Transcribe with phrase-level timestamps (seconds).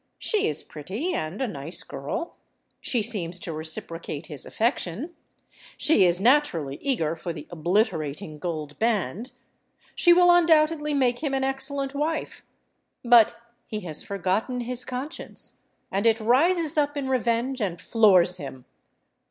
[0.17, 2.35] She is pretty and a nice girl;
[2.79, 5.11] she seems to reciprocate his affection;
[5.77, 9.31] she is naturally eager for the obliterating gold band;
[9.93, 12.43] she will undoubtedly make him an excellent wife.
[13.05, 13.35] But
[13.67, 18.65] he has forgotten his conscience—and it rises up in revenge and floors him.